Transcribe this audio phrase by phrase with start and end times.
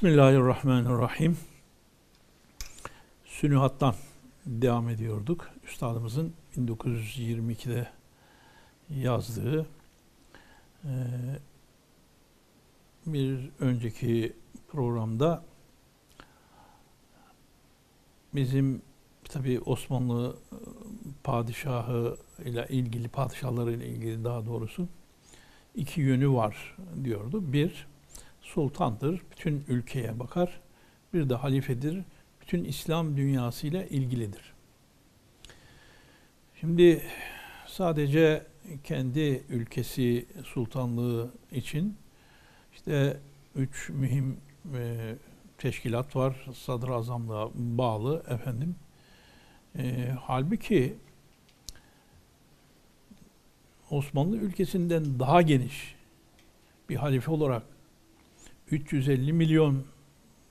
[0.00, 1.36] Bismillahirrahmanirrahim.
[3.24, 3.94] Sünühattan
[4.46, 5.50] devam ediyorduk.
[5.64, 7.88] Üstadımızın 1922'de
[8.90, 9.66] yazdığı
[10.84, 10.90] e,
[13.06, 14.32] bir önceki
[14.68, 15.44] programda
[18.34, 18.82] bizim
[19.24, 20.36] tabi Osmanlı
[21.24, 24.88] padişahı ile ilgili padişahları ile ilgili daha doğrusu
[25.74, 27.52] iki yönü var diyordu.
[27.52, 27.89] Bir
[28.54, 30.60] sultandır, bütün ülkeye bakar.
[31.14, 32.04] Bir de halifedir,
[32.40, 34.52] bütün İslam dünyasıyla ilgilidir.
[36.60, 37.02] Şimdi
[37.66, 38.46] sadece
[38.84, 41.96] kendi ülkesi sultanlığı için
[42.72, 43.16] işte
[43.56, 44.36] üç mühim
[44.74, 45.14] e,
[45.58, 46.46] teşkilat var.
[46.54, 48.76] Sadrazamlığa bağlı efendim.
[49.78, 50.96] E, halbuki
[53.90, 55.94] Osmanlı ülkesinden daha geniş
[56.88, 57.62] bir halife olarak
[58.72, 59.84] 350 milyon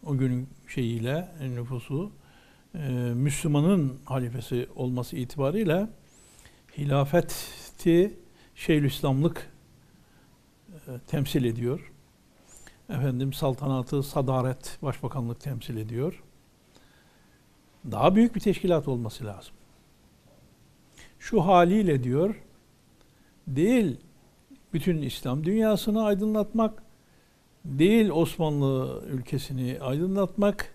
[0.05, 2.11] o günün şeyiyle nüfusu
[2.75, 2.79] e,
[3.15, 5.87] Müslümanın halifesi olması itibariyle
[6.77, 8.17] hilafeti
[8.55, 9.49] Şeyhülislamlık
[10.69, 11.91] e, temsil ediyor.
[12.89, 16.23] Efendim saltanatı, sadaret, başbakanlık temsil ediyor.
[17.91, 19.53] Daha büyük bir teşkilat olması lazım.
[21.19, 22.35] Şu haliyle diyor,
[23.47, 23.97] değil
[24.73, 26.83] bütün İslam dünyasını aydınlatmak,
[27.65, 30.71] değil Osmanlı ülkesini aydınlatmak,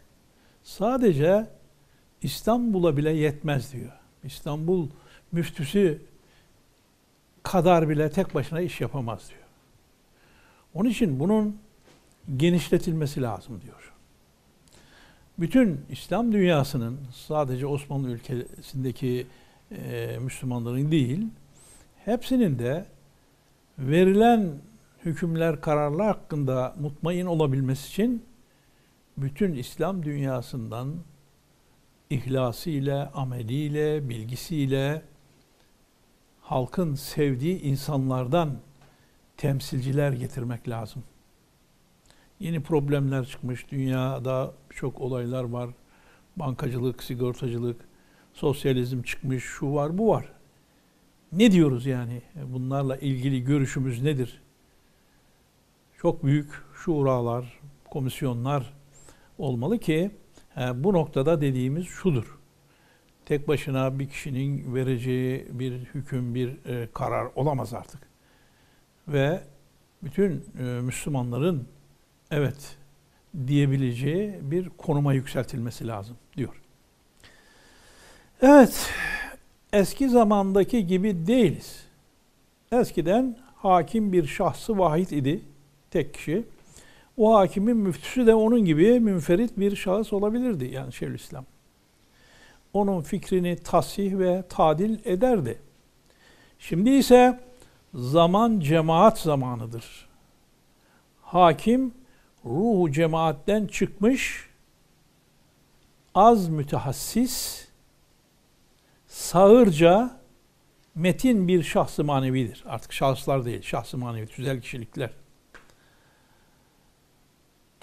[0.62, 1.46] sadece
[2.22, 3.92] İstanbul'a bile yetmez diyor.
[4.24, 4.88] İstanbul
[5.32, 6.02] müftüsü
[7.42, 9.40] kadar bile tek başına iş yapamaz diyor.
[10.74, 11.56] Onun için bunun
[12.36, 13.92] genişletilmesi lazım diyor.
[15.38, 19.26] Bütün İslam dünyasının sadece Osmanlı ülkesindeki
[19.70, 21.26] e, Müslümanların değil,
[22.04, 22.86] hepsinin de
[23.78, 24.52] verilen
[25.04, 28.24] hükümler, kararlar hakkında mutmain olabilmesi için
[29.16, 30.94] bütün İslam dünyasından
[32.10, 35.02] ihlasıyla, ameliyle, bilgisiyle
[36.40, 38.58] halkın sevdiği insanlardan
[39.36, 41.02] temsilciler getirmek lazım.
[42.40, 43.70] Yeni problemler çıkmış.
[43.70, 45.70] Dünyada çok olaylar var.
[46.36, 47.80] Bankacılık, sigortacılık,
[48.32, 50.32] sosyalizm çıkmış, şu var, bu var.
[51.32, 52.22] Ne diyoruz yani?
[52.46, 54.43] Bunlarla ilgili görüşümüz nedir?
[56.04, 57.60] Çok büyük şuralar,
[57.90, 58.72] komisyonlar
[59.38, 60.10] olmalı ki
[60.74, 62.38] bu noktada dediğimiz şudur.
[63.26, 68.00] Tek başına bir kişinin vereceği bir hüküm, bir e, karar olamaz artık.
[69.08, 69.40] Ve
[70.02, 71.68] bütün e, Müslümanların
[72.30, 72.76] evet
[73.46, 76.62] diyebileceği bir konuma yükseltilmesi lazım diyor.
[78.42, 78.90] Evet,
[79.72, 81.84] eski zamandaki gibi değiliz.
[82.72, 85.42] Eskiden hakim bir şahsı vahid idi,
[85.94, 86.44] tek kişi.
[87.16, 91.44] O hakimin müftüsü de onun gibi münferit bir şahıs olabilirdi yani Şeyhülislam.
[92.72, 95.58] Onun fikrini tasih ve tadil ederdi.
[96.58, 97.40] Şimdi ise
[97.94, 100.08] zaman cemaat zamanıdır.
[101.22, 101.94] Hakim
[102.44, 104.48] ruhu cemaatten çıkmış,
[106.14, 107.68] az mütehassis,
[109.06, 110.10] sağırca
[110.94, 112.64] metin bir şahsı manevidir.
[112.66, 115.10] Artık şahıslar değil, şahsı manevi, tüzel kişilikler.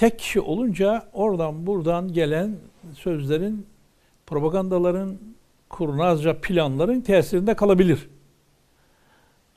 [0.01, 2.56] Tek kişi olunca oradan buradan gelen
[2.94, 3.66] sözlerin,
[4.25, 5.17] propagandaların,
[5.69, 8.09] kurnazca planların tesirinde kalabilir.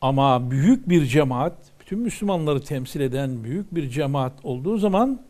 [0.00, 5.21] Ama büyük bir cemaat, bütün Müslümanları temsil eden büyük bir cemaat olduğu zaman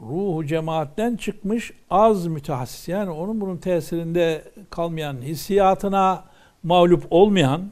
[0.00, 6.24] ruhu cemaatten çıkmış az mütehassis yani onun bunun tesirinde kalmayan, hissiyatına
[6.62, 7.70] mağlup olmayan,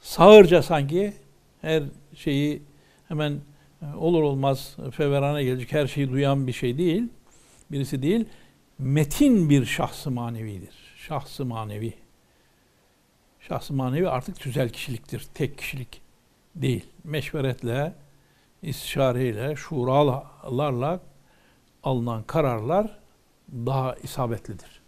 [0.00, 1.12] sağırca sanki
[1.60, 1.82] her
[2.14, 2.62] şeyi
[3.08, 3.40] hemen
[3.96, 7.08] olur olmaz feverana gelecek her şeyi duyan bir şey değil.
[7.70, 8.24] Birisi değil.
[8.78, 10.74] Metin bir şahsı manevidir.
[10.96, 11.94] Şahsı manevi.
[13.40, 15.28] Şahsı manevi artık tüzel kişiliktir.
[15.34, 16.00] Tek kişilik
[16.56, 16.86] değil.
[17.04, 17.94] Meşveretle,
[18.62, 21.00] istişareyle, şuralarla
[21.82, 22.98] alınan kararlar
[23.52, 24.80] daha isabetlidir.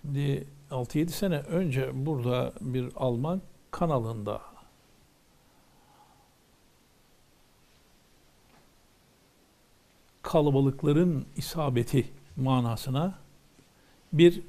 [0.00, 4.40] Şimdi 6-7 sene önce burada bir Alman kanalında
[10.22, 13.18] kalabalıkların isabeti manasına
[14.12, 14.42] bir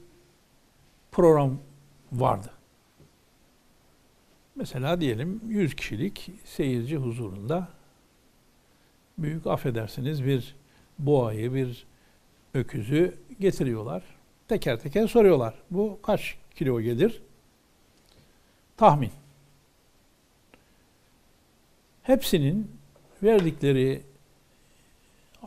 [1.12, 1.58] program
[2.12, 2.52] vardı.
[4.56, 7.68] Mesela diyelim 100 kişilik seyirci huzurunda
[9.18, 10.56] büyük affedersiniz bir
[11.00, 11.86] boğayı, bir
[12.54, 14.04] öküzü getiriyorlar.
[14.48, 15.54] Teker teker soruyorlar.
[15.72, 17.22] Bu kaç kilo gelir?
[18.78, 19.12] Tahmin.
[22.04, 22.72] Hepsinin
[23.24, 24.02] verdikleri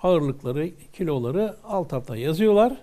[0.04, 2.76] ağırlıkları, kiloları alt alta yazıyorlar.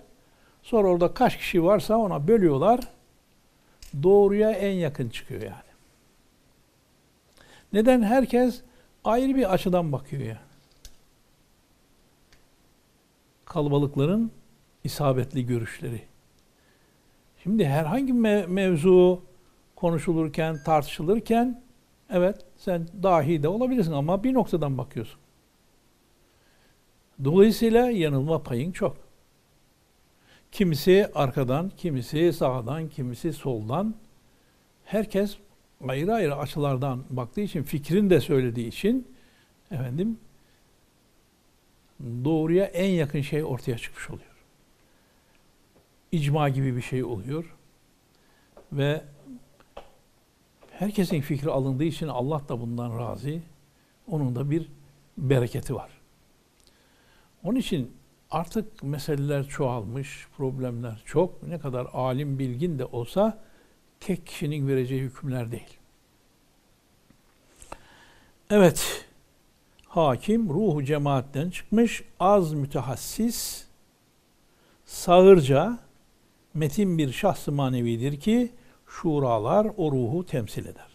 [0.62, 2.80] Sonra orada kaç kişi varsa ona bölüyorlar.
[4.02, 5.72] Doğruya en yakın çıkıyor yani.
[7.72, 8.02] Neden?
[8.02, 8.62] Herkes
[9.04, 10.36] ayrı bir açıdan bakıyor yani.
[13.44, 14.30] Kalabalıkların
[14.84, 16.02] isabetli görüşleri.
[17.42, 19.22] Şimdi herhangi bir mevzu
[19.76, 21.62] konuşulurken, tartışılırken
[22.10, 25.21] evet sen dahi de olabilirsin ama bir noktadan bakıyorsun.
[27.24, 28.96] Dolayısıyla yanılma payın çok.
[30.52, 33.94] Kimisi arkadan, kimisi sağdan, kimisi soldan.
[34.84, 35.36] Herkes
[35.88, 39.08] ayrı ayrı açılardan baktığı için, fikrin de söylediği için
[39.70, 40.18] efendim
[42.00, 44.32] doğruya en yakın şey ortaya çıkmış oluyor.
[46.12, 47.56] İcma gibi bir şey oluyor.
[48.72, 49.02] Ve
[50.70, 53.40] herkesin fikri alındığı için Allah da bundan razı.
[54.08, 54.68] Onun da bir
[55.18, 56.01] bereketi var.
[57.44, 57.92] Onun için
[58.30, 61.42] artık meseleler çoğalmış, problemler çok.
[61.42, 63.38] Ne kadar alim bilgin de olsa
[64.00, 65.78] tek kişinin vereceği hükümler değil.
[68.50, 69.06] Evet,
[69.86, 73.64] hakim ruhu cemaatten çıkmış, az mütehassis,
[74.84, 75.78] sağırca,
[76.54, 78.52] metin bir şahsı manevidir ki
[78.86, 80.92] şuralar o ruhu temsil eder.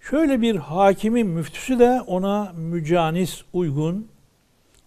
[0.00, 4.08] Şöyle bir hakimin müftüsü de ona mücanis uygun,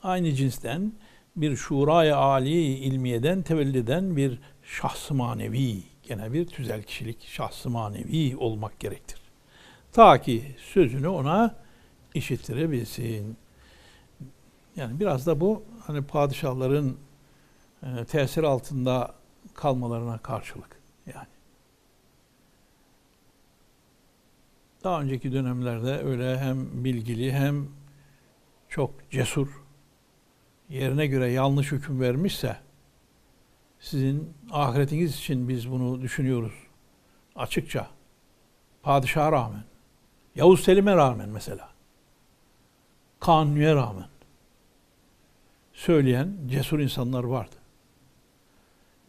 [0.08, 0.94] aynı cinsten
[1.36, 8.80] bir şuraya âli ilmiyeden tevelliden bir şahsı manevi, gene bir tüzel kişilik şahsı manevi olmak
[8.80, 9.22] gerektir.
[9.92, 11.56] Ta ki sözünü ona
[12.14, 13.38] işittirebilsin.
[14.76, 16.98] Yani biraz da bu hani padişahların
[17.84, 19.16] e, tesir altında
[19.54, 20.82] kalmalarına karşılık
[21.14, 21.28] yani.
[24.84, 27.68] Daha önceki dönemlerde öyle hem bilgili hem
[28.70, 29.67] çok cesur
[30.70, 32.58] yerine göre yanlış hüküm vermişse
[33.80, 36.54] sizin ahiretiniz için biz bunu düşünüyoruz.
[37.36, 37.88] Açıkça.
[38.84, 39.64] Padişaha rağmen.
[40.36, 41.70] Yavuz Selim'e rağmen mesela.
[43.20, 44.08] Kanuni'ye rağmen.
[45.74, 47.56] Söyleyen cesur insanlar vardı.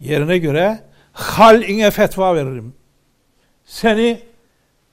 [0.01, 2.75] Yerine göre hal'ine fetva veririm.
[3.65, 4.21] Seni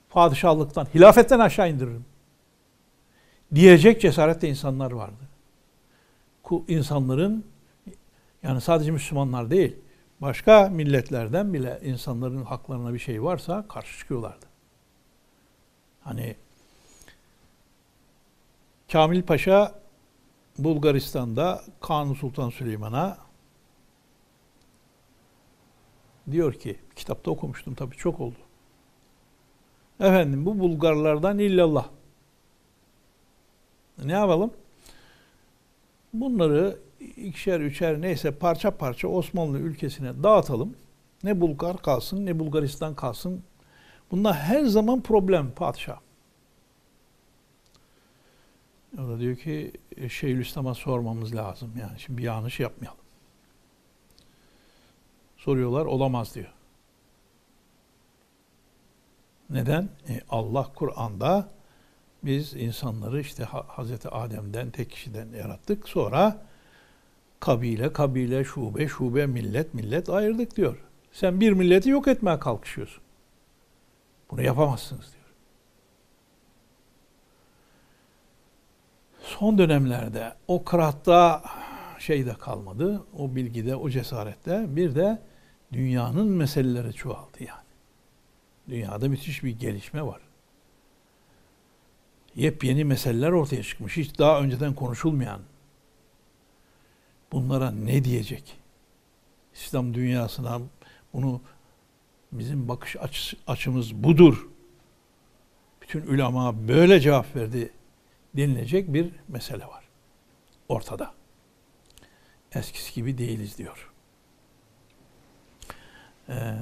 [0.09, 2.05] padişahlıktan, hilafetten aşağı indiririm.
[3.55, 5.25] Diyecek cesarette insanlar vardı
[6.67, 7.45] insanların
[8.43, 9.75] yani sadece Müslümanlar değil,
[10.21, 14.45] başka milletlerden bile insanların haklarına bir şey varsa karşı çıkıyorlardı.
[16.01, 16.35] Hani
[18.91, 19.79] Kamil Paşa
[20.57, 23.17] Bulgaristan'da Kanuni Sultan Süleyman'a
[26.31, 28.35] diyor ki, kitapta okumuştum tabii çok oldu.
[29.99, 31.89] Efendim bu Bulgarlardan illallah.
[34.03, 34.53] Ne yapalım?
[36.21, 36.77] Bunları
[37.17, 40.75] ikişer üçer neyse parça parça Osmanlı ülkesine dağıtalım.
[41.23, 43.43] Ne Bulgar kalsın ne Bulgaristan kalsın.
[44.11, 45.99] Bunlar her zaman problem padişah.
[48.93, 51.71] O da diyor ki e, Şeyhülislam'a sormamız lazım.
[51.79, 52.99] Yani şimdi bir yanlış yapmayalım.
[55.37, 56.53] Soruyorlar olamaz diyor.
[59.49, 59.89] Neden?
[60.09, 61.49] E Allah Kur'an'da
[62.25, 65.89] biz insanları işte Hazreti Adem'den tek kişiden yarattık.
[65.89, 66.41] Sonra
[67.39, 70.77] kabile, kabile, şube, şube, millet, millet ayırdık diyor.
[71.11, 73.03] Sen bir milleti yok etmeye kalkışıyorsun.
[74.31, 75.25] Bunu yapamazsınız diyor.
[79.21, 81.43] Son dönemlerde o kıratta
[81.99, 83.03] şey de kalmadı.
[83.17, 85.21] O bilgide, o cesarette bir de
[85.73, 87.65] dünyanın meseleleri çoğaldı yani.
[88.69, 90.24] Dünyada müthiş bir gelişme var
[92.35, 93.97] yepyeni meseleler ortaya çıkmış.
[93.97, 95.41] Hiç daha önceden konuşulmayan.
[97.31, 98.57] Bunlara ne diyecek?
[99.53, 100.61] İslam dünyasına
[101.13, 101.41] bunu
[102.31, 104.47] bizim bakış aç, açımız budur.
[105.81, 107.71] Bütün ulema böyle cevap verdi
[108.37, 109.83] denilecek bir mesele var.
[110.69, 111.13] Ortada.
[112.51, 113.91] Eskisi gibi değiliz diyor.
[116.29, 116.55] Ee,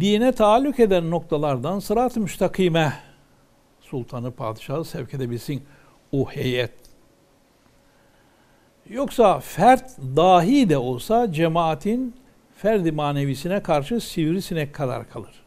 [0.00, 3.07] dine taalluk eden noktalardan sırat-ı müstakime
[3.88, 5.62] sultanı, padişahı sevk edebilsin
[6.12, 6.72] o heyet.
[8.88, 12.14] Yoksa fert dahi de olsa cemaatin
[12.56, 15.44] ferdi manevisine karşı sivrisinek kadar kalır.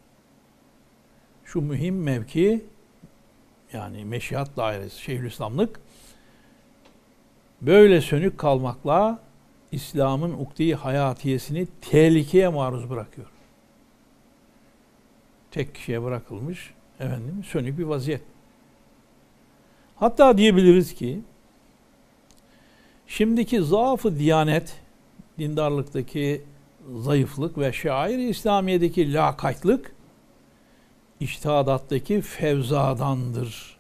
[1.45, 2.65] Şu mühim mevki
[3.73, 5.79] yani meşihat dairesi, Şeyhülislamlık
[7.61, 9.19] böyle sönük kalmakla
[9.71, 13.27] İslam'ın ukdi hayatiyesini tehlikeye maruz bırakıyor.
[15.51, 18.21] Tek kişiye bırakılmış efendim sönük bir vaziyet.
[20.01, 21.21] Hatta diyebiliriz ki
[23.07, 24.81] Şimdiki zaafı diyanet,
[25.37, 26.41] dindarlıktaki
[26.95, 29.95] zayıflık ve şair İslamiye'deki lakaytlık
[31.19, 33.77] iştihadattaki fevzadandır.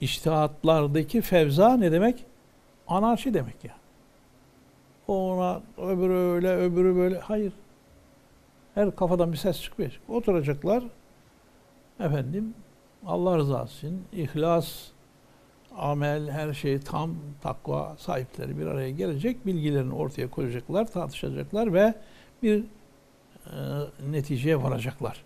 [0.00, 2.24] İştihatlardaki fevza ne demek?
[2.88, 3.78] Anarşi demek yani.
[5.08, 7.18] Ona öbürü öyle, öbürü böyle.
[7.18, 7.52] Hayır.
[8.74, 10.00] Her kafadan bir ses çıkmayacak.
[10.08, 10.84] Oturacaklar.
[12.00, 12.54] Efendim
[13.06, 14.68] Allah rızası için ihlas,
[15.76, 19.46] amel, her şey tam takva sahipleri bir araya gelecek.
[19.46, 21.94] Bilgilerini ortaya koyacaklar, tartışacaklar ve
[22.42, 22.64] bir
[23.46, 23.54] e,
[24.10, 25.24] neticeye varacaklar.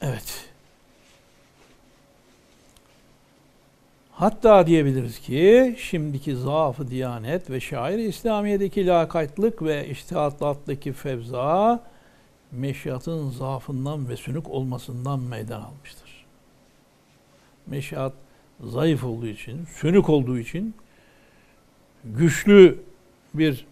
[0.00, 0.48] Evet.
[4.10, 11.82] Hatta diyebiliriz ki şimdiki zaafı diyanet ve şair İslamiye'deki lakaytlık ve iştihatlattaki fevza
[12.52, 16.26] meşiatın zaafından ve sünük olmasından meydan almıştır.
[17.66, 18.12] Meşiat
[18.60, 20.74] zayıf olduğu için, sönük olduğu için
[22.04, 22.78] güçlü
[23.34, 23.66] bir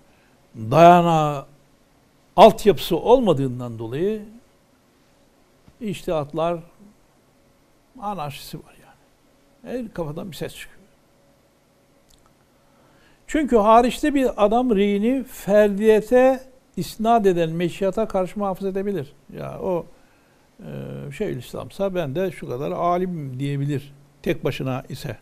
[0.57, 1.47] dayanağı
[2.37, 4.23] altyapısı olmadığından dolayı
[5.81, 6.61] iştihatlar
[8.01, 9.79] anarşisi var yani.
[9.79, 10.81] Her kafadan bir ses çıkıyor.
[13.27, 19.13] Çünkü hariçte bir adam reyini ferdiyete isnat eden meşiyata karşı muhafaza edebilir.
[19.37, 19.87] Ya o
[20.61, 23.93] e, şey İslamsa ben de şu kadar alim diyebilir.
[24.23, 25.17] Tek başına ise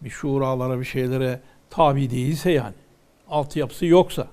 [0.00, 1.40] bir şuralara bir şeylere
[1.70, 2.74] tabi değilse yani
[3.28, 4.26] altyapısı yoksa.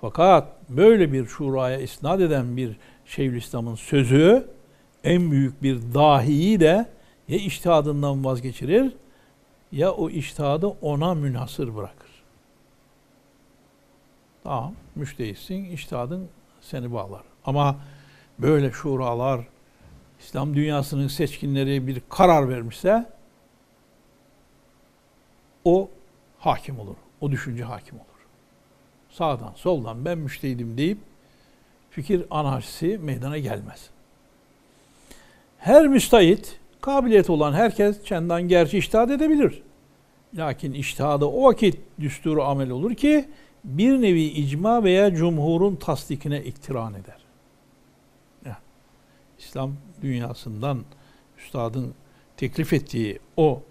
[0.00, 2.76] Fakat böyle bir şuraya isnat eden bir
[3.06, 4.46] Şeyhülislam'ın sözü
[5.04, 6.86] en büyük bir dahiyi de
[7.28, 8.92] ya iştihadından vazgeçirir
[9.72, 12.05] ya o iştihadı ona münhasır bırakır.
[14.46, 16.28] Tamam, müştehitsin, iştihadın
[16.60, 17.22] seni bağlar.
[17.44, 17.76] Ama
[18.38, 19.40] böyle şuralar,
[20.20, 23.06] İslam dünyasının seçkinleri bir karar vermişse
[25.64, 25.90] o
[26.38, 26.94] hakim olur.
[27.20, 28.06] O düşünce hakim olur.
[29.10, 30.98] Sağdan soldan ben müştehidim deyip
[31.90, 33.90] fikir anarşisi meydana gelmez.
[35.58, 39.62] Her müstahit, kabiliyet olan herkes çendan gerçi iştihad edebilir.
[40.34, 43.28] Lakin iştihadı o vakit düsturu amel olur ki
[43.66, 47.26] bir nevi icma veya cumhurun tasdikine iktiran eder.
[49.38, 50.84] İslam dünyasından
[51.38, 51.94] üstadın
[52.36, 53.62] teklif ettiği o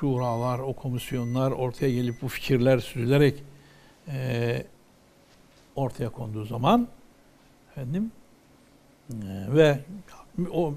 [0.00, 3.42] şuralar, o komisyonlar ortaya gelip bu fikirler süzülerek
[4.08, 4.66] e,
[5.76, 6.88] ortaya konduğu zaman
[7.70, 8.12] efendim
[9.10, 9.14] e,
[9.54, 9.78] ve
[10.52, 10.74] o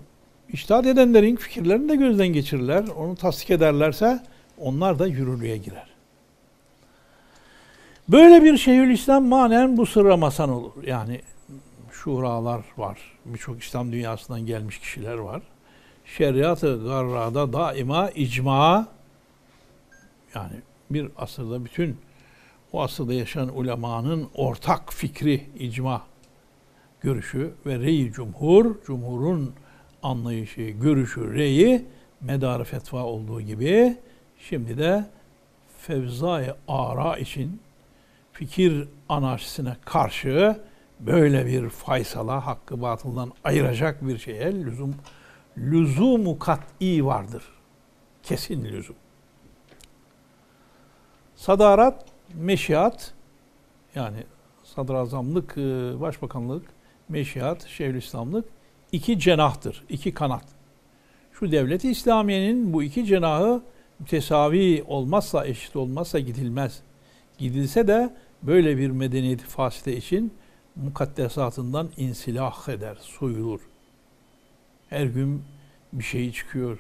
[0.50, 2.88] iştahat edenlerin fikirlerini de gözden geçirirler.
[2.88, 4.24] Onu tasdik ederlerse
[4.58, 5.97] onlar da yürürlüğe girer.
[8.10, 10.84] Böyle bir Şeyhülislam manen bu sırra masan olur.
[10.84, 11.22] Yani
[11.92, 13.00] şuralar var.
[13.26, 15.42] Birçok İslam dünyasından gelmiş kişiler var.
[16.06, 18.88] Şeriat-ı garrada daima icma
[20.36, 20.54] yani
[20.90, 21.98] bir asırda bütün
[22.74, 26.02] o asırda yaşayan ulemanın ortak fikri, icma
[27.02, 29.54] görüşü ve rey cumhur, cumhurun
[30.04, 31.86] anlayışı, görüşü, reyi
[32.22, 33.98] medarı fetva olduğu gibi
[34.40, 35.06] şimdi de
[35.78, 37.60] fevzai ara için
[38.38, 40.60] fikir anarşisine karşı
[41.00, 44.96] böyle bir faysala hakkı batıldan ayıracak bir şeye lüzum
[45.58, 47.44] lüzumu kat'i vardır.
[48.24, 48.96] Kesin lüzum.
[51.36, 53.14] Sadarat, meşiat
[53.96, 54.24] yani
[54.64, 55.62] sadrazamlık, e,
[56.02, 56.66] başbakanlık,
[57.10, 58.46] meşiat, şeyhülislamlık
[58.92, 60.46] iki cenahtır, iki kanat.
[61.34, 63.62] Şu devleti İslamiye'nin bu iki cenahı
[64.00, 66.82] mütesavi olmazsa, eşit olmazsa gidilmez.
[67.38, 68.14] Gidilse de
[68.44, 70.34] böyle bir medeniyeti faside için
[70.76, 73.60] mukaddesatından insilah eder, soyulur.
[74.90, 75.44] Her gün
[75.94, 76.80] bir şey çıkıyor.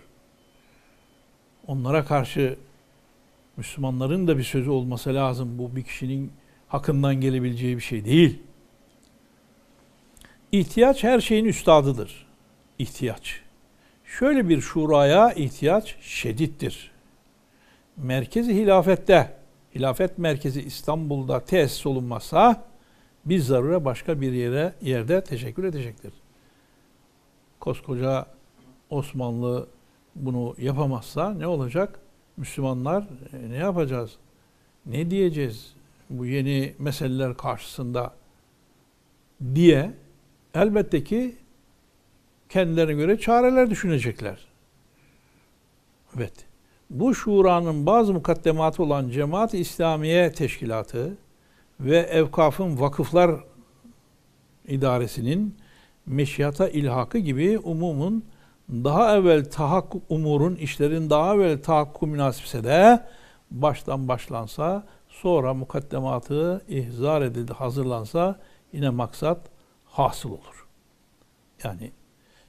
[1.67, 2.57] Onlara karşı
[3.57, 5.57] Müslümanların da bir sözü olması lazım.
[5.57, 6.31] Bu bir kişinin
[6.67, 8.39] hakkından gelebileceği bir şey değil.
[10.51, 12.27] İhtiyaç her şeyin üstadıdır.
[12.79, 13.41] İhtiyaç.
[14.05, 16.91] Şöyle bir şuraya ihtiyaç şedittir.
[17.97, 19.36] Merkezi hilafette,
[19.77, 22.63] hilafet merkezi İstanbul'da tesis olunmazsa
[23.25, 26.13] biz zarure başka bir yere yerde teşekkür edecektir.
[27.59, 28.25] Koskoca
[28.89, 29.67] Osmanlı
[30.15, 31.99] bunu yapamazsa ne olacak?
[32.37, 33.03] Müslümanlar
[33.33, 34.15] e, ne yapacağız?
[34.85, 35.73] Ne diyeceğiz
[36.09, 38.13] bu yeni meseleler karşısında
[39.55, 39.93] diye
[40.53, 41.35] elbette ki
[42.49, 44.47] kendilerine göre çareler düşünecekler.
[46.17, 46.46] Evet.
[46.89, 51.17] Bu şuranın bazı mukaddematı olan Cemaat-i İslamiye Teşkilatı
[51.79, 53.31] ve Evkaf'ın Vakıflar
[54.67, 55.57] İdaresinin
[56.05, 58.25] meşiyata ilhakı gibi umumun
[58.69, 63.03] daha evvel tahakkuk umurun, işlerin daha evvel tahakkuk münasipse de
[63.51, 68.39] baştan başlansa, sonra mukaddematı ihzar edildi, hazırlansa
[68.73, 69.39] yine maksat
[69.85, 70.67] hasıl olur.
[71.63, 71.91] Yani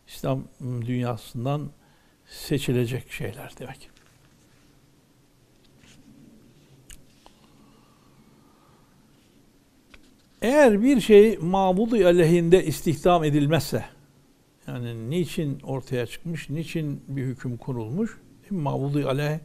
[0.07, 1.71] İslam dünyasından
[2.26, 3.98] seçilecek şeyler demek.
[10.42, 13.85] Eğer bir şey mabudu aleyhinde istihdam edilmezse,
[14.66, 18.18] yani niçin ortaya çıkmış, niçin bir hüküm kurulmuş,
[18.50, 19.38] mabudu aleyh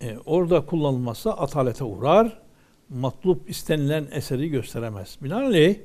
[0.00, 2.38] e, orada kullanılmazsa atalete uğrar,
[2.88, 5.18] matlup istenilen eseri gösteremez.
[5.22, 5.76] Binaenaleyh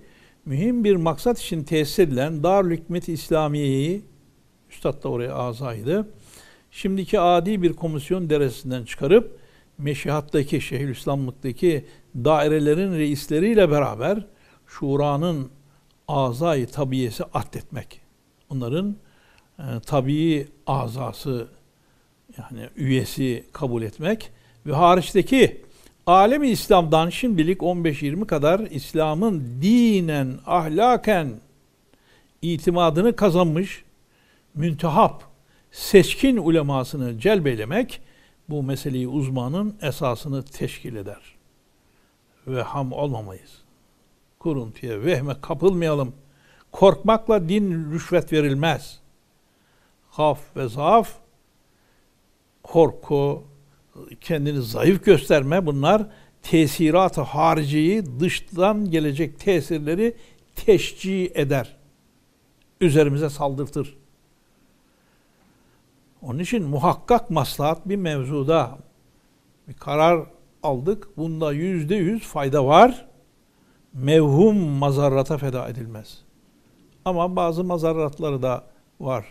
[0.46, 4.02] mühim bir maksat için tesis edilen Darül Hikmet İslamiye'yi
[4.70, 6.08] Üstad da oraya azaydı.
[6.72, 9.41] Şimdiki adi bir komisyon deresinden çıkarıp
[9.82, 11.86] Meşihat'taki, Şeyhülislamlık'taki
[12.16, 14.26] dairelerin reisleriyle beraber
[14.68, 15.52] şuranın
[16.08, 18.02] azayı tabiyesi addetmek.
[18.50, 18.96] Onların
[19.60, 21.48] e, tabii azası
[22.38, 24.32] yani üyesi kabul etmek
[24.66, 25.62] ve hariçteki
[26.06, 31.30] alemi İslam'dan şimdilik 15-20 kadar İslam'ın dinen, ahlaken
[32.42, 33.84] itimadını kazanmış
[34.56, 35.24] müntehap,
[35.72, 38.02] seçkin ulemasını celbeylemek
[38.52, 41.36] bu meseleyi uzmanın esasını teşkil eder.
[42.48, 43.62] Ve ham olmamayız.
[44.40, 46.14] Kuruntuya, vehme kapılmayalım.
[46.72, 49.00] Korkmakla din rüşvet verilmez.
[50.10, 51.14] Haf ve zaaf,
[52.64, 53.44] korku,
[54.22, 56.06] kendini zayıf gösterme bunlar
[56.44, 60.16] tesirat-ı hariciyi dıştan gelecek tesirleri
[60.56, 61.78] teşcih eder.
[62.82, 64.01] Üzerimize saldırtır.
[66.22, 68.78] Onun için muhakkak maslahat bir mevzuda
[69.68, 70.26] bir karar
[70.64, 71.18] aldık.
[71.18, 73.06] Bunda yüzde yüz fayda var.
[73.94, 76.22] Mevhum mazarrata feda edilmez.
[77.06, 78.64] Ama bazı mazarratları da
[79.00, 79.26] var.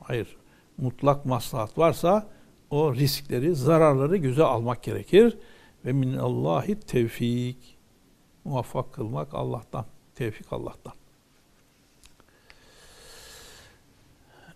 [0.00, 0.36] Hayır.
[0.78, 2.26] Mutlak maslahat varsa
[2.70, 5.38] o riskleri, zararları göze almak gerekir.
[5.84, 7.78] Ve min Allahi tevfik.
[8.44, 9.84] Muvaffak kılmak Allah'tan.
[10.14, 10.99] Tevfik Allah'tan.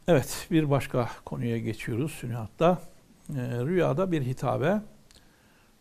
[0.08, 2.78] Evet, bir başka konuya geçiyoruz Sünihat'ta.
[3.30, 4.80] E, rüyada bir hitabe.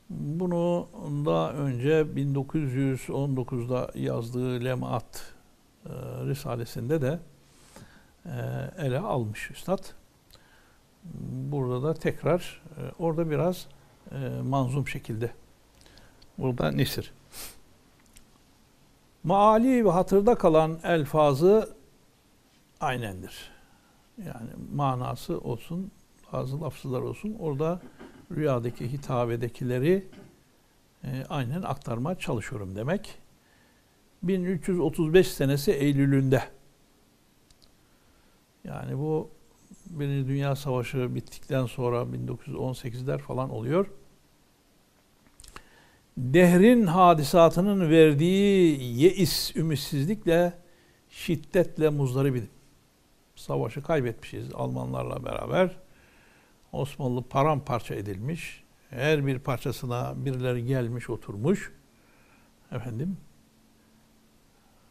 [0.09, 0.87] Bunu
[1.25, 5.33] da önce 1919'da yazdığı Lemat
[5.85, 5.89] e,
[6.25, 7.19] Risalesinde de
[8.25, 8.31] e,
[8.77, 9.83] ele almış Üstad.
[11.23, 13.67] Burada da tekrar e, orada biraz
[14.11, 15.31] e, manzum şekilde.
[16.37, 17.13] Burada nesir.
[19.23, 21.75] Maali ve hatırda kalan elfazı
[22.79, 23.52] aynendir
[24.17, 25.91] yani manası olsun,
[26.33, 27.35] bazı lafızlar olsun.
[27.39, 27.81] Orada
[28.31, 30.07] rüyadaki hitabedekileri
[31.03, 33.19] e, aynen aktarmaya çalışıyorum demek.
[34.23, 36.43] 1335 senesi Eylül'ünde.
[38.63, 39.29] Yani bu
[39.85, 43.87] Birinci Dünya Savaşı bittikten sonra 1918'ler falan oluyor.
[46.17, 50.53] Dehrin hadisatının verdiği yeis, ümitsizlikle,
[51.09, 52.49] şiddetle muzdaribidim
[53.43, 55.77] savaşı kaybetmişiz Almanlarla beraber.
[56.71, 58.63] Osmanlı paramparça edilmiş.
[58.89, 61.71] Her bir parçasına birileri gelmiş oturmuş.
[62.71, 63.17] Efendim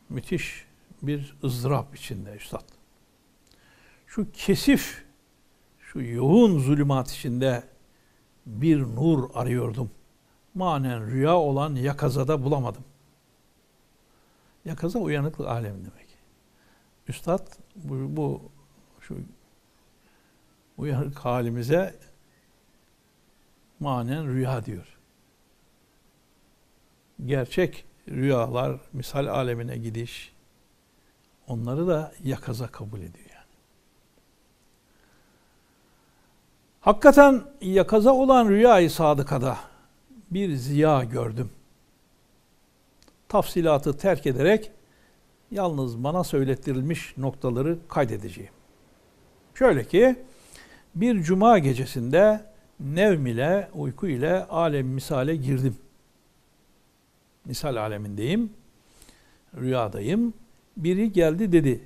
[0.08, 0.66] müthiş
[1.02, 2.64] bir ızdırap içinde üstad.
[4.06, 5.04] Şu kesif,
[5.80, 7.62] şu yoğun zulümat içinde
[8.46, 9.90] bir nur arıyordum.
[10.54, 12.84] Manen rüya olan yakazada bulamadım.
[14.64, 16.01] Yakaza uyanıklık alem demek.
[17.08, 18.42] Üstad bu, bu
[19.00, 19.16] şu
[20.78, 21.94] uyanık halimize
[23.80, 24.98] manen rüya diyor.
[27.26, 30.32] Gerçek rüyalar, misal alemine gidiş,
[31.48, 33.46] onları da yakaza kabul ediyor yani.
[36.80, 39.58] Hakikaten yakaza olan rüyayı sadıkada
[40.30, 41.50] bir ziya gördüm.
[43.28, 44.70] Tafsilatı terk ederek
[45.52, 48.52] yalnız bana söylettirilmiş noktaları kaydedeceğim.
[49.54, 50.16] Şöyle ki
[50.94, 52.44] bir cuma gecesinde
[52.80, 55.76] nevm ile uyku ile alem misale girdim.
[57.44, 58.50] Misal alemindeyim.
[59.56, 60.34] Rüyadayım.
[60.76, 61.80] Biri geldi dedi.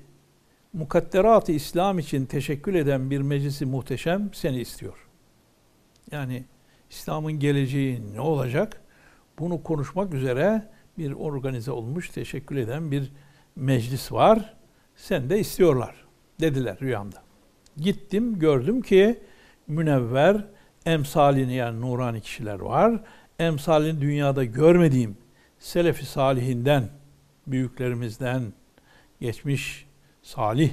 [0.73, 5.07] Mukadderat-ı İslam için teşekkül eden bir meclisi muhteşem seni istiyor.
[6.11, 6.45] Yani
[6.91, 8.81] İslam'ın geleceği ne olacak?
[9.39, 13.13] Bunu konuşmak üzere bir organize olmuş, teşekkül eden bir
[13.57, 14.55] meclis var.
[14.97, 15.95] Sen de istiyorlar
[16.41, 17.23] dediler rüyamda.
[17.77, 19.21] Gittim gördüm ki
[19.67, 20.45] münevver
[20.87, 23.01] emsalini yani nurani kişiler var.
[23.39, 25.17] Emsalini dünyada görmediğim
[25.59, 26.89] selefi salihinden,
[27.47, 28.53] büyüklerimizden
[29.21, 29.87] geçmiş
[30.23, 30.71] salih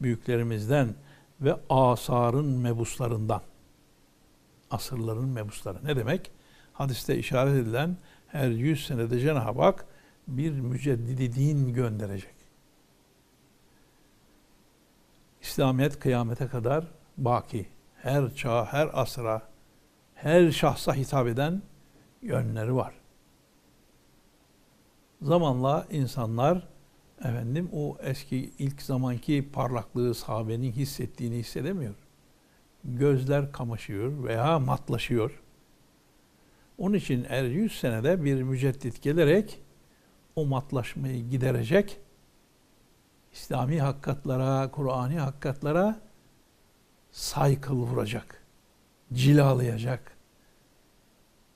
[0.00, 0.94] büyüklerimizden
[1.40, 3.42] ve asarın mebuslarından.
[4.70, 5.78] Asırların mebusları.
[5.84, 6.30] Ne demek?
[6.72, 7.96] Hadiste işaret edilen
[8.26, 9.86] her yüz senede Cenab-ı Hak
[10.28, 12.34] bir müceddidi din gönderecek.
[15.42, 16.86] İslamiyet kıyamete kadar
[17.18, 17.66] baki.
[17.96, 19.42] Her çağa, her asra,
[20.14, 21.62] her şahsa hitap eden
[22.22, 22.94] yönleri var.
[25.22, 26.68] Zamanla insanlar
[27.18, 31.94] efendim o eski ilk zamanki parlaklığı sahabenin hissettiğini hissedemiyor.
[32.84, 35.42] Gözler kamaşıyor veya matlaşıyor.
[36.78, 39.60] Onun için er 100 senede bir müceddit gelerek
[40.36, 42.00] o matlaşmayı giderecek.
[43.32, 46.00] İslami hakikatlara, Kur'ani hakikatlara
[47.12, 48.42] saykıl vuracak.
[49.12, 50.16] Cilalayacak.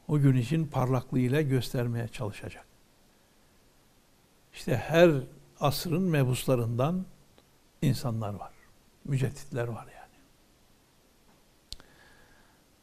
[0.08, 2.66] O gün için parlaklığıyla göstermeye çalışacak.
[4.52, 5.10] İşte her
[5.60, 7.04] asrın mebuslarından
[7.82, 8.52] insanlar var.
[9.04, 10.08] Mücedditler var yani.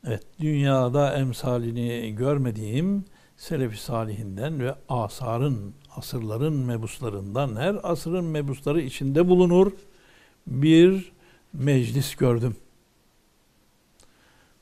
[0.07, 3.05] Evet, dünyada emsalini görmediğim
[3.37, 9.71] Selefi Salihinden ve asarın, asırların mebuslarından, her asrın mebusları içinde bulunur
[10.47, 11.11] bir
[11.53, 12.55] meclis gördüm.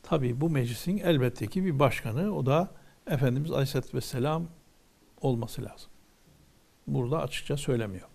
[0.04, 2.72] Tabi bu meclisin elbette ki bir başkanı, o da
[3.08, 4.48] Efendimiz Aleyhisselatü Vesselam
[5.22, 5.89] olması lazım.
[6.88, 8.08] Burada açıkça söylemiyor.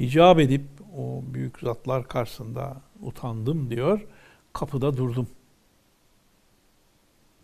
[0.00, 0.64] Hicab edip
[0.96, 4.06] o büyük zatlar karşısında utandım diyor,
[4.52, 5.28] kapıda durdum.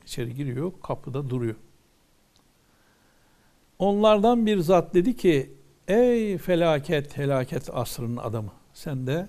[0.05, 1.57] İçeri giriyor, kapıda duruyor.
[3.79, 5.53] Onlardan bir zat dedi ki,
[5.89, 8.53] ey felaket, helaket asrının adamı.
[8.75, 9.29] Sen de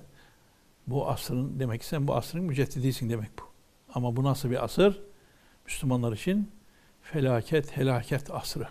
[0.87, 3.43] bu asrın, demek ki sen bu asrın müceddidisin demek bu.
[3.93, 5.01] Ama bu nasıl bir asır?
[5.65, 6.51] Müslümanlar için
[7.01, 8.67] felaket, helaket asrı.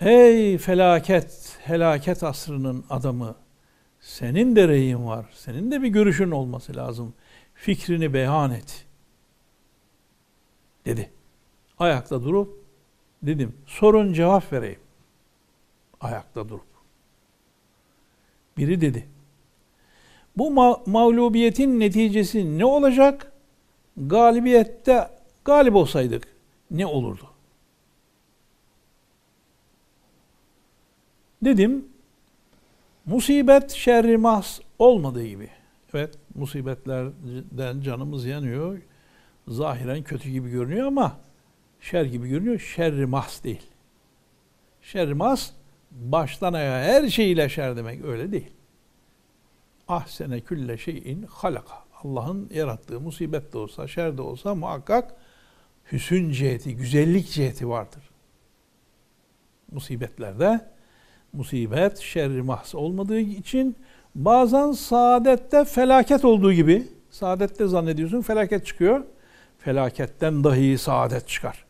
[0.00, 3.34] Ey felaket, helaket asrının adamı,
[4.00, 7.14] senin de reyin var, senin de bir görüşün olması lazım.
[7.54, 8.92] Fikrini beyan et.''
[10.86, 11.10] dedi.
[11.78, 12.61] Ayakta durup
[13.22, 14.80] dedim sorun cevap vereyim.
[16.00, 16.72] Ayakta durup.
[18.56, 19.08] Biri dedi.
[20.36, 23.32] Bu ma- mağlubiyetin neticesi ne olacak?
[23.96, 25.10] Galibiyette
[25.44, 26.28] galip olsaydık
[26.70, 27.26] ne olurdu?
[31.42, 31.84] Dedim
[33.06, 35.48] musibet şerri mahs olmadığı gibi.
[35.94, 38.78] Evet musibetlerden canımız yanıyor
[39.48, 41.16] zahiren kötü gibi görünüyor ama
[41.82, 42.58] şer gibi görünüyor.
[42.58, 43.62] Şerri mahs değil.
[44.82, 45.50] Şerri mahs
[45.90, 48.52] baştan ayağa her şeyiyle şer demek öyle değil.
[49.88, 51.74] Ahsene külle şeyin halaka.
[52.04, 55.14] Allah'ın yarattığı musibet de olsa, şer de olsa muhakkak
[55.92, 58.10] hüsün ciheti, güzellik ciheti vardır.
[59.72, 60.60] Musibetlerde
[61.32, 63.76] musibet şerri mahs olmadığı için
[64.14, 69.04] bazen saadette felaket olduğu gibi saadette zannediyorsun felaket çıkıyor
[69.58, 71.64] felaketten dahi saadet çıkar.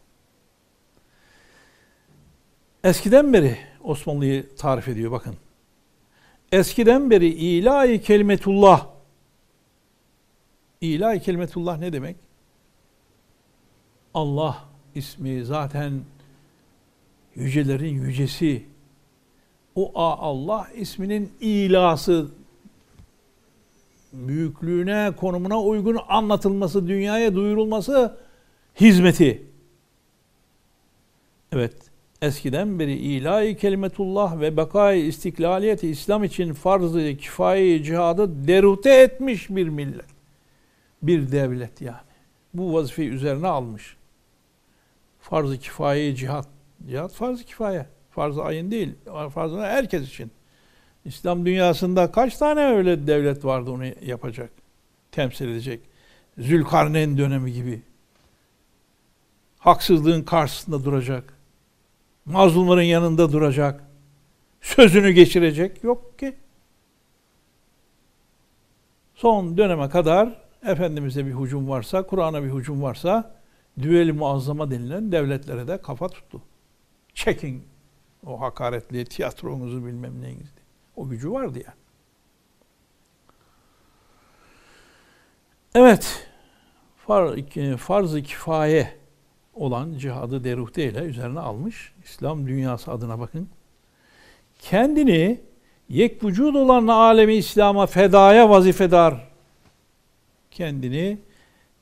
[2.84, 5.34] Eskiden beri Osmanlı'yı tarif ediyor bakın.
[6.52, 8.86] Eskiden beri ilahi kelimetullah.
[10.80, 12.16] İlahi kelimetullah ne demek?
[14.14, 14.64] Allah
[14.94, 16.00] ismi zaten
[17.34, 18.66] yücelerin yücesi.
[19.74, 22.28] O Allah isminin ilası
[24.12, 28.18] büyüklüğüne, konumuna uygun anlatılması, dünyaya duyurulması
[28.80, 29.42] hizmeti.
[31.52, 31.91] Evet,
[32.22, 39.68] eskiden beri ilahi kelimetullah ve bekay istiklaliyeti İslam için farz-ı kifayi cihadı derute etmiş bir
[39.68, 40.06] millet.
[41.02, 41.96] Bir devlet yani.
[42.54, 43.96] Bu vazifeyi üzerine almış.
[45.20, 46.48] Farz-ı kifayi cihat.
[46.88, 47.86] Cihat farz-ı kifaye.
[48.10, 48.94] Farz-ı ayın değil.
[49.34, 50.30] Farz-ı herkes için.
[51.04, 54.50] İslam dünyasında kaç tane öyle devlet vardı onu yapacak,
[55.12, 55.80] temsil edecek?
[56.38, 57.82] Zülkarneyn dönemi gibi.
[59.58, 61.41] Haksızlığın karşısında duracak.
[62.24, 63.84] Mazlumların yanında duracak.
[64.60, 66.36] Sözünü geçirecek yok ki.
[69.14, 73.34] Son döneme kadar Efendimiz'e bir hücum varsa, Kur'an'a bir hücum varsa
[73.78, 76.42] düvel muazzama denilen devletlere de kafa tuttu.
[77.14, 77.64] Çekin
[78.26, 80.50] o hakaretli tiyatronuzu bilmem neyinizi.
[80.96, 81.76] O gücü vardı yani.
[85.74, 86.28] Evet,
[87.78, 89.01] farz-ı kifaye
[89.54, 91.92] olan cihadı deruhte ile üzerine almış.
[92.04, 93.48] İslam dünyası adına bakın.
[94.58, 95.40] Kendini
[95.88, 99.28] yek vücud olan alemi İslam'a fedaya vazifedar.
[100.50, 101.18] Kendini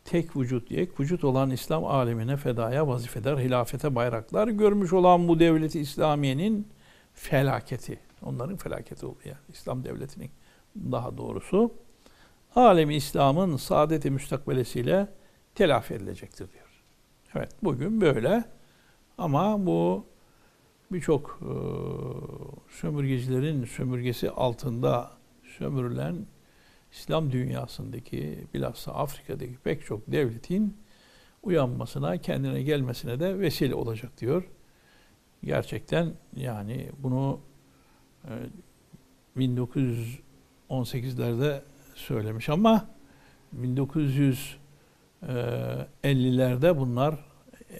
[0.04, 5.80] tek vücut, yek vücut olan İslam alemine fedaya vazifedar, hilafete bayraklar görmüş olan bu devleti
[5.80, 6.68] İslamiye'nin
[7.14, 9.38] felaketi Onların felaketi oldu yani.
[9.52, 10.30] İslam devletinin
[10.76, 11.74] daha doğrusu.
[12.56, 15.09] Alemi İslam'ın saadeti müstakbelesiyle
[15.54, 16.69] telafi edilecektir diyor.
[17.34, 18.44] Evet bugün böyle
[19.18, 20.06] ama bu
[20.92, 21.52] birçok e,
[22.68, 25.10] sömürgecilerin sömürgesi altında
[25.58, 26.26] sömürülen
[26.92, 30.76] İslam dünyasındaki bilhassa Afrika'daki pek çok devletin
[31.42, 34.44] uyanmasına, kendine gelmesine de vesile olacak diyor.
[35.44, 37.40] Gerçekten yani bunu
[38.24, 38.32] e,
[39.36, 41.62] 1918'lerde
[41.94, 42.86] söylemiş ama
[45.22, 47.14] 1950'lerde bunlar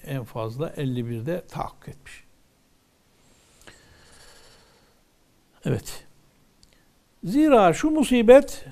[0.05, 2.24] en fazla 51'de tahakkuk etmiş.
[5.64, 6.07] Evet.
[7.24, 8.64] Zira şu musibet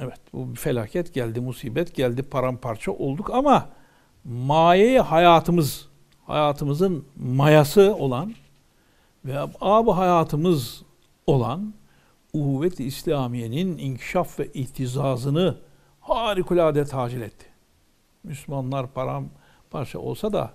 [0.00, 3.68] evet bu bir felaket geldi, musibet geldi, paramparça olduk ama
[4.24, 5.88] mayeyi hayatımız,
[6.26, 8.34] hayatımızın mayası olan
[9.24, 10.82] ve ab hayatımız
[11.26, 11.74] olan
[12.32, 15.58] uhuvvet-i İslamiye'nin inkişaf ve ihtizazını
[16.08, 17.46] harikulade tacil etti.
[18.24, 19.28] Müslümanlar param
[19.70, 20.52] parça olsa da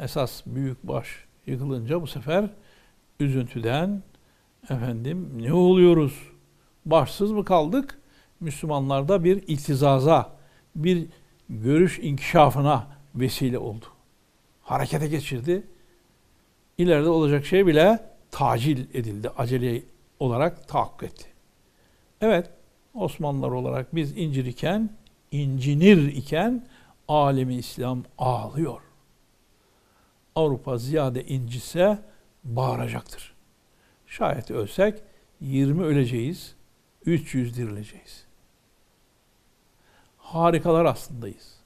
[0.00, 2.50] esas büyük baş yıkılınca bu sefer
[3.20, 4.02] üzüntüden
[4.70, 6.18] efendim ne oluyoruz?
[6.84, 7.98] Başsız mı kaldık?
[8.40, 10.36] Müslümanlarda bir iltizaza,
[10.76, 11.06] bir
[11.48, 13.84] görüş inkişafına vesile oldu.
[14.62, 15.66] Harekete geçirdi.
[16.78, 19.82] İleride olacak şey bile tacil edildi, acele
[20.20, 21.28] olarak tahakkuk etti.
[22.20, 22.50] Evet,
[22.96, 24.90] Osmanlılar olarak biz incir iken,
[25.30, 26.66] incinir iken
[27.08, 28.80] alemi İslam ağlıyor.
[30.34, 31.98] Avrupa ziyade incise
[32.44, 33.34] bağıracaktır.
[34.06, 35.02] Şayet ölsek
[35.40, 36.54] 20 öleceğiz,
[37.06, 38.24] 300 dirileceğiz.
[40.18, 41.56] Harikalar aslındayız.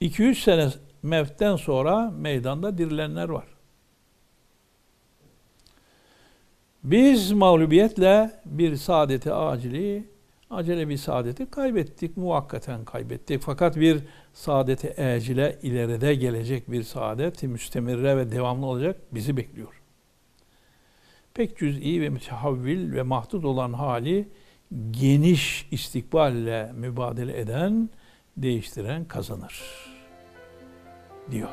[0.00, 0.68] 2-3 sene
[1.02, 3.46] mevtten sonra meydanda dirilenler var.
[6.84, 10.04] Biz mağlubiyetle bir saadeti acili,
[10.50, 13.42] acele bir saadeti kaybettik, muvakkaten kaybettik.
[13.42, 13.98] Fakat bir
[14.32, 19.80] saadeti ecile ileride gelecek bir saadet, müstemirre ve devamlı olacak bizi bekliyor.
[21.34, 24.28] Pek cüz'i ve mütehavvil ve mahdut olan hali
[24.90, 27.90] geniş istikballe mübadele eden,
[28.36, 29.62] değiştiren kazanır
[31.30, 31.50] diyor.